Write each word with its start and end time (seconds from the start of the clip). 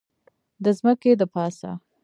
د 0.63 0.65
ځمکې 0.77 1.11
دپاسه 1.21 1.71